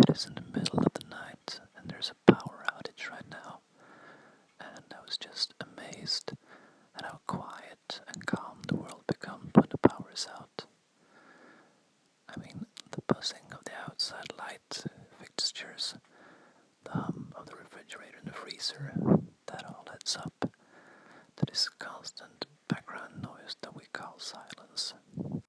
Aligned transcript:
It 0.00 0.16
is 0.16 0.26
in 0.26 0.34
the 0.34 0.58
middle 0.58 0.78
of 0.80 0.92
the 0.94 1.06
night 1.08 1.60
and 1.76 1.90
there's 1.90 2.10
a 2.10 2.32
power 2.32 2.64
outage 2.72 3.10
right 3.10 3.28
now. 3.30 3.60
And 4.58 4.84
I 4.92 5.02
was 5.04 5.18
just 5.18 5.54
amazed 5.60 6.32
at 6.96 7.04
how 7.04 7.20
quiet 7.26 8.00
and 8.08 8.26
calm 8.26 8.62
the 8.66 8.76
world 8.76 9.02
becomes 9.06 9.50
when 9.54 9.66
the 9.70 9.78
power 9.88 10.10
is 10.12 10.26
out. 10.38 10.64
I 12.34 12.38
mean, 12.40 12.66
the 12.92 13.02
buzzing 13.12 13.52
of 13.52 13.64
the 13.64 13.72
outside 13.86 14.32
light 14.38 14.84
fixtures, 15.18 15.94
the 16.84 16.92
hum 16.92 17.32
of 17.36 17.46
the 17.46 17.56
refrigerator 17.56 18.18
and 18.18 18.28
the 18.28 18.36
freezer, 18.36 18.92
that 19.46 19.64
all 19.66 19.86
adds 19.92 20.16
up 20.16 20.50
to 21.36 21.46
this 21.46 21.68
constant 21.78 22.46
background 22.68 23.22
noise 23.22 23.56
that 23.62 23.74
we 23.76 23.84
call 23.92 24.18
silence. 24.18 24.94